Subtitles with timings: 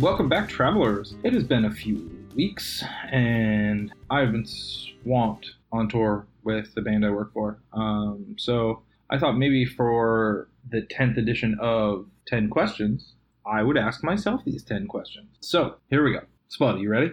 [0.00, 1.14] Welcome back, travelers.
[1.24, 2.82] It has been a few weeks,
[3.12, 7.58] and I've been swamped on tour with the band I work for.
[7.74, 13.12] Um, so I thought maybe for the 10th edition of 10 Questions,
[13.44, 15.28] I would ask myself these 10 questions.
[15.40, 16.22] So here we go.
[16.64, 17.12] Are you ready?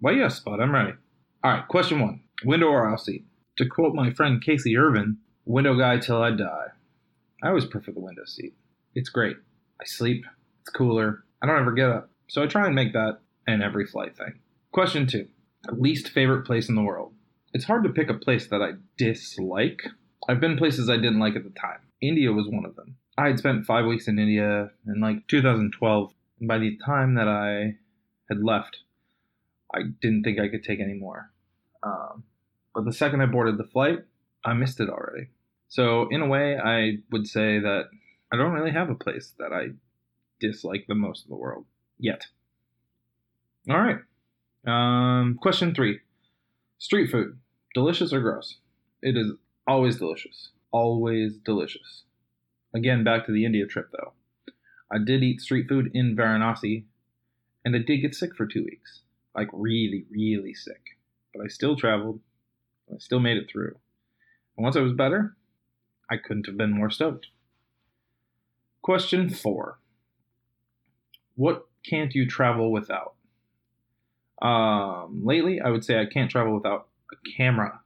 [0.00, 0.92] Well, yes, Spud, I'm ready.
[1.44, 3.26] All right, question one window or aisle seat?
[3.58, 6.68] To quote my friend Casey Irvin, window guy till I die.
[7.42, 8.54] I always prefer the window seat.
[8.94, 9.36] It's great.
[9.78, 10.24] I sleep,
[10.62, 12.08] it's cooler, I don't ever get up.
[12.32, 14.38] So I try and make that an every flight thing.
[14.72, 15.28] Question two
[15.70, 17.12] least favorite place in the world?
[17.52, 19.82] It's hard to pick a place that I dislike.
[20.26, 21.80] I've been places I didn't like at the time.
[22.00, 22.96] India was one of them.
[23.18, 27.28] I had spent five weeks in India in like 2012, and by the time that
[27.28, 27.76] I
[28.30, 28.78] had left,
[29.74, 31.30] I didn't think I could take any more.
[31.82, 32.24] Um,
[32.74, 33.98] but the second I boarded the flight,
[34.42, 35.26] I missed it already.
[35.68, 37.90] So, in a way, I would say that
[38.32, 39.72] I don't really have a place that I
[40.40, 41.66] dislike the most in the world
[42.02, 42.26] yet.
[43.70, 43.98] All right.
[44.66, 46.00] Um, question three
[46.78, 47.38] Street food,
[47.74, 48.58] delicious or gross?
[49.00, 49.32] It is
[49.66, 50.50] always delicious.
[50.72, 52.02] Always delicious.
[52.74, 54.12] Again, back to the India trip though.
[54.90, 56.84] I did eat street food in Varanasi,
[57.64, 59.02] and I did get sick for two weeks.
[59.34, 60.98] Like, really, really sick.
[61.32, 62.20] But I still traveled.
[62.92, 63.76] I still made it through.
[64.56, 65.34] And once I was better,
[66.10, 67.28] I couldn't have been more stoked.
[68.82, 69.78] Question four
[71.36, 73.14] What can't you travel without?
[74.40, 77.80] Um, lately, I would say I can't travel without a camera.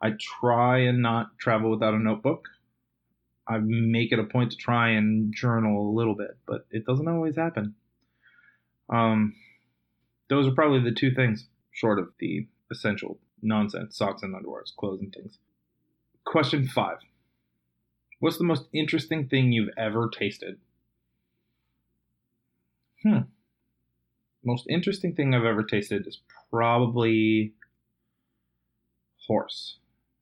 [0.00, 2.48] I try and not travel without a notebook.
[3.48, 7.08] I make it a point to try and journal a little bit, but it doesn't
[7.08, 7.74] always happen.
[8.90, 9.34] Um,
[10.28, 15.00] those are probably the two things, short of the essential nonsense socks and underwears, clothes
[15.00, 15.38] and things.
[16.26, 16.98] Question five
[18.20, 20.58] What's the most interesting thing you've ever tasted?
[23.02, 23.20] Hmm.
[24.44, 26.20] Most interesting thing I've ever tasted is
[26.50, 27.54] probably
[29.26, 29.78] horse.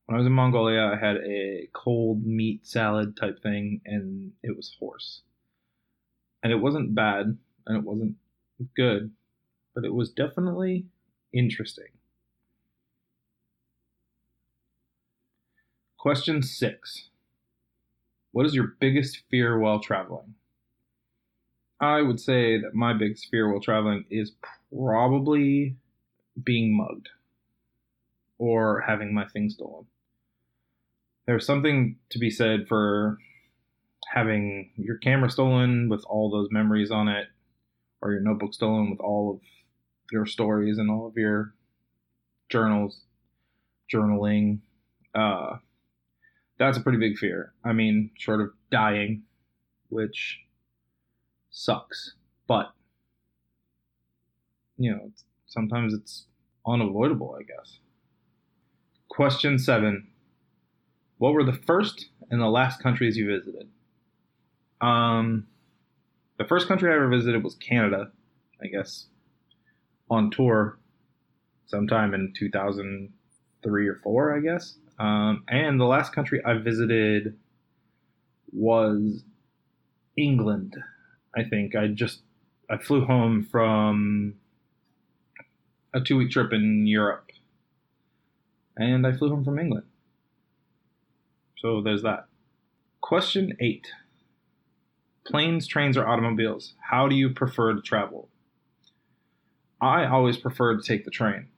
[0.07, 4.57] When I was in Mongolia, I had a cold meat salad type thing, and it
[4.57, 5.23] was horse.
[6.43, 8.17] And it wasn't bad, and it wasn't
[8.75, 9.13] good,
[9.75, 10.87] but it was definitely
[11.33, 11.89] interesting.
[15.99, 17.11] Question six
[18.33, 20.35] What is your biggest fear while traveling?
[21.81, 24.33] I would say that my biggest fear while traveling is
[24.73, 25.77] probably
[26.43, 27.09] being mugged
[28.39, 29.87] or having my things stolen.
[31.27, 33.19] There's something to be said for
[34.09, 37.27] having your camera stolen with all those memories on it,
[38.01, 39.41] or your notebook stolen with all of
[40.13, 41.55] your stories and all of your
[42.49, 43.01] journals,
[43.93, 44.61] journaling.
[45.15, 45.57] Uh,
[46.59, 47.53] that's a pretty big fear.
[47.65, 49.25] I mean, short of dying,
[49.89, 50.39] which
[51.57, 52.15] sucks.
[52.47, 52.73] But
[54.77, 55.11] you know,
[55.47, 56.27] sometimes it's
[56.67, 57.79] unavoidable, I guess.
[59.09, 60.09] Question seven:
[61.19, 63.69] What were the first and the last countries you visited?
[64.81, 65.47] Um,
[66.37, 68.13] the first country I ever visited was Canada,
[68.63, 69.07] I guess,
[70.11, 70.79] on tour
[71.67, 74.77] sometime in 2003 or four, I guess.
[74.99, 77.37] Um, and the last country I visited
[78.53, 79.25] was
[80.17, 80.77] England.
[81.37, 82.21] I think I just
[82.71, 84.35] I flew home from
[85.93, 87.31] a two week trip in Europe,
[88.77, 89.87] and I flew home from England.
[91.59, 92.27] So there's that.
[93.03, 93.87] Question eight:
[95.27, 96.75] Planes, trains, or automobiles?
[96.81, 98.31] How do you prefer to travel?
[99.79, 101.49] I always prefer to take the train,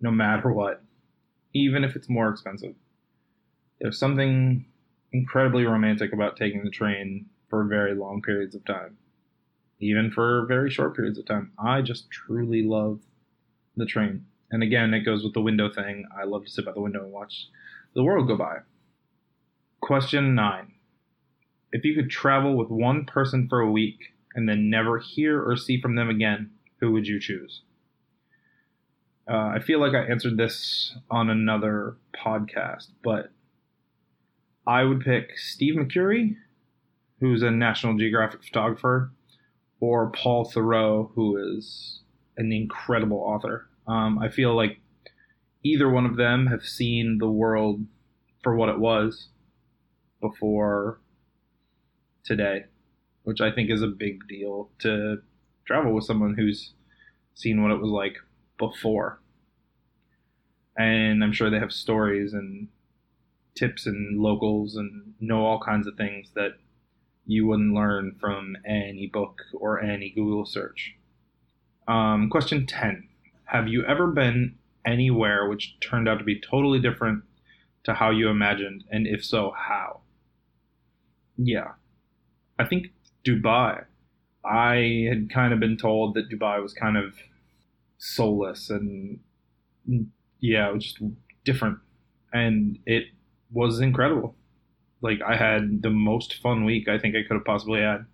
[0.00, 0.80] no matter what,
[1.52, 2.76] even if it's more expensive.
[3.80, 4.66] There's something
[5.12, 8.96] incredibly romantic about taking the train for very long periods of time
[9.80, 11.52] even for very short periods of time.
[11.58, 13.00] I just truly love
[13.76, 14.26] the train.
[14.50, 16.04] And again, it goes with the window thing.
[16.16, 17.48] I love to sit by the window and watch
[17.94, 18.58] the world go by.
[19.80, 20.72] Question nine
[21.72, 25.56] If you could travel with one person for a week and then never hear or
[25.56, 26.50] see from them again,
[26.80, 27.62] who would you choose?
[29.28, 33.30] Uh, I feel like I answered this on another podcast, but
[34.66, 36.36] I would pick Steve McCurry,
[37.20, 39.10] who's a National Geographic photographer
[39.84, 42.00] or Paul Theroux, who is
[42.38, 43.68] an incredible author.
[43.86, 44.80] Um, I feel like
[45.62, 47.84] either one of them have seen the world
[48.42, 49.28] for what it was
[50.22, 51.00] before
[52.24, 52.64] today,
[53.24, 55.18] which I think is a big deal to
[55.66, 56.72] travel with someone who's
[57.34, 58.16] seen what it was like
[58.56, 59.20] before.
[60.78, 62.68] And I'm sure they have stories and
[63.54, 66.52] tips and locals and know all kinds of things that
[67.26, 70.94] you wouldn't learn from any book or any Google search.
[71.88, 73.08] Um, question 10
[73.46, 77.24] Have you ever been anywhere which turned out to be totally different
[77.84, 78.84] to how you imagined?
[78.90, 80.00] And if so, how?
[81.36, 81.72] Yeah.
[82.58, 82.88] I think
[83.24, 83.84] Dubai.
[84.44, 87.14] I had kind of been told that Dubai was kind of
[87.96, 89.20] soulless and
[90.40, 90.98] yeah, it was just
[91.44, 91.78] different.
[92.32, 93.04] And it
[93.50, 94.36] was incredible.
[95.04, 98.06] Like I had the most fun week I think I could have possibly had.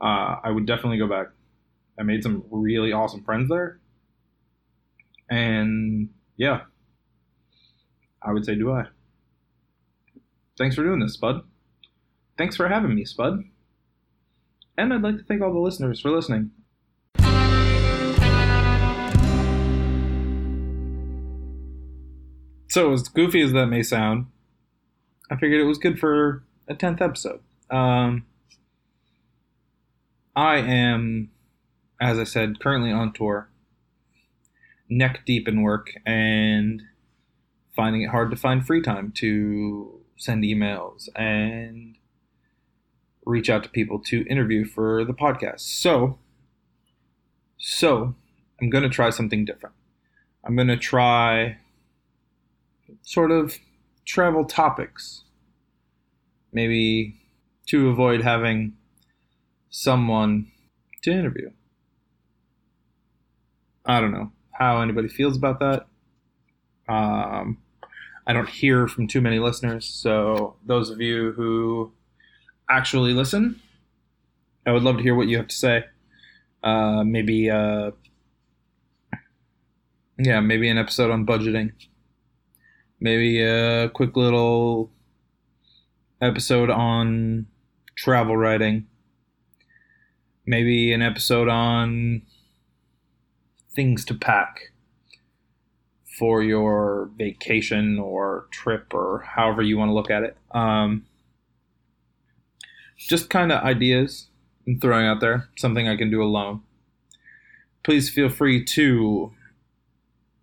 [0.00, 1.26] Uh, I would definitely go back.
[2.00, 3.78] I made some really awesome friends there.
[5.28, 6.62] And yeah,
[8.22, 8.88] I would say Dubai.
[10.56, 11.42] Thanks for doing this, Spud.
[12.38, 13.44] Thanks for having me, Spud.
[14.78, 16.52] And I'd like to thank all the listeners for listening.
[22.70, 24.31] So, as goofy as that may sound,
[25.32, 27.40] I figured it was good for a 10th episode.
[27.70, 28.26] Um,
[30.36, 31.30] I am,
[31.98, 33.48] as I said, currently on tour,
[34.90, 36.82] neck deep in work, and
[37.74, 41.96] finding it hard to find free time to send emails and
[43.24, 45.60] reach out to people to interview for the podcast.
[45.60, 46.18] So,
[47.56, 48.14] so
[48.60, 49.76] I'm going to try something different.
[50.44, 51.56] I'm going to try
[53.00, 53.56] sort of
[54.04, 55.24] travel topics.
[56.52, 57.16] Maybe
[57.66, 58.74] to avoid having
[59.70, 60.50] someone
[61.02, 61.50] to interview.
[63.86, 65.86] I don't know how anybody feels about that.
[66.88, 67.58] Um,
[68.26, 71.92] I don't hear from too many listeners, so those of you who
[72.70, 73.60] actually listen,
[74.66, 75.84] I would love to hear what you have to say.
[76.62, 77.90] Uh, maybe, uh,
[80.18, 81.72] yeah, maybe an episode on budgeting.
[83.02, 84.90] Maybe a quick little
[86.20, 87.46] episode on
[87.96, 88.86] travel writing
[90.46, 92.22] maybe an episode on
[93.70, 94.72] things to pack
[96.18, 100.36] for your vacation or trip or however you want to look at it.
[100.50, 101.06] Um,
[102.98, 104.28] just kind of ideas
[104.66, 106.62] I'm throwing out there, something I can do alone.
[107.82, 109.32] Please feel free to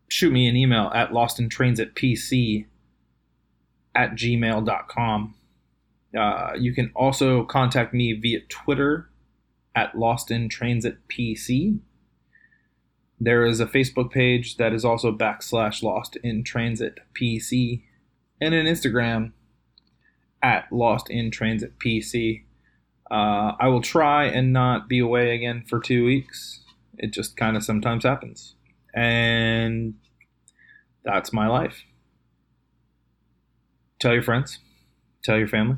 [0.10, 2.66] shoot me an email at lostintransitpc
[3.96, 5.36] at gmail.com.
[6.18, 9.10] Uh, you can also contact me via Twitter
[9.76, 11.80] at Lost in Transit PC.
[13.20, 17.84] There is a Facebook page that is also backslash Lost in Transit PC,
[18.42, 19.34] and an Instagram
[20.42, 22.44] at Lost in Transit PC.
[23.12, 26.62] Uh, I will try and not be away again for two weeks.
[26.98, 28.56] It just kind of sometimes happens.
[28.94, 29.96] And
[31.04, 31.84] that's my life.
[34.00, 34.60] Tell your friends,
[35.24, 35.78] tell your family.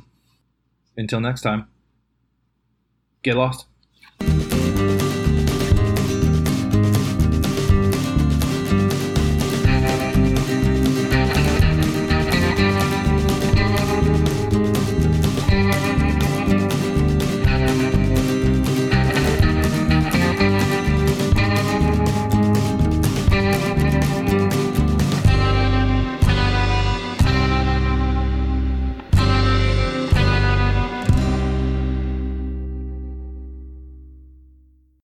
[0.95, 1.67] Until next time,
[3.23, 3.65] get lost.